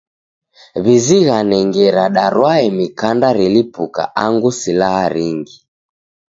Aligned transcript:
W'izighane 0.83 1.57
ngera 1.67 2.03
darwae 2.15 2.65
mikanda 2.77 3.29
relipuka 3.39 4.03
angu 4.23 4.49
silaha 4.59 5.05
ringi. 5.15 5.57